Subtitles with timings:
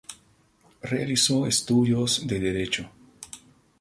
[0.81, 2.89] Realizó estudios de derecho.